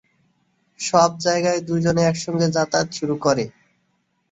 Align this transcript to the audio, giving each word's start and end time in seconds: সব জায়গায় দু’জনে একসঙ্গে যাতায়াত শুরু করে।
সব 0.79 1.09
জায়গায় 1.19 1.59
দু’জনে 1.67 2.01
একসঙ্গে 2.05 2.47
যাতায়াত 2.55 2.89
শুরু 2.97 3.15
করে। 3.25 3.43